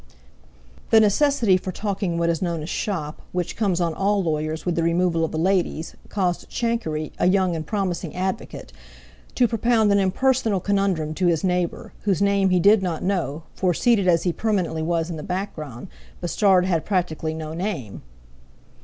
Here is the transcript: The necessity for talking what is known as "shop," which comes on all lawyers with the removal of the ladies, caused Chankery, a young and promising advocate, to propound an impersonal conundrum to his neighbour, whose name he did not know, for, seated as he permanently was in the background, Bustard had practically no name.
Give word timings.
The 0.89 0.99
necessity 0.99 1.57
for 1.57 1.71
talking 1.71 2.17
what 2.17 2.27
is 2.31 2.41
known 2.41 2.63
as 2.63 2.69
"shop," 2.71 3.21
which 3.33 3.55
comes 3.55 3.79
on 3.79 3.93
all 3.93 4.23
lawyers 4.23 4.65
with 4.65 4.73
the 4.73 4.81
removal 4.81 5.23
of 5.23 5.31
the 5.31 5.37
ladies, 5.37 5.93
caused 6.09 6.49
Chankery, 6.49 7.11
a 7.19 7.27
young 7.27 7.55
and 7.55 7.67
promising 7.67 8.15
advocate, 8.15 8.73
to 9.35 9.47
propound 9.47 9.91
an 9.91 9.99
impersonal 9.99 10.59
conundrum 10.59 11.13
to 11.13 11.27
his 11.27 11.43
neighbour, 11.43 11.93
whose 12.01 12.19
name 12.19 12.49
he 12.49 12.59
did 12.59 12.81
not 12.81 13.03
know, 13.03 13.43
for, 13.53 13.75
seated 13.75 14.07
as 14.07 14.23
he 14.23 14.33
permanently 14.33 14.81
was 14.81 15.11
in 15.11 15.17
the 15.17 15.21
background, 15.21 15.87
Bustard 16.19 16.65
had 16.65 16.83
practically 16.83 17.35
no 17.35 17.53
name. 17.53 18.01